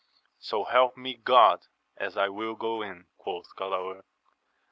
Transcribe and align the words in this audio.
So 0.39 0.63
help 0.63 0.97
me 0.97 1.13
God 1.13 1.67
as 1.95 2.17
I 2.17 2.25
vrill 2.27 2.55
go 2.57 2.81
in 2.81 3.01
I 3.01 3.05
quoth 3.17 3.55
Galaor. 3.55 4.01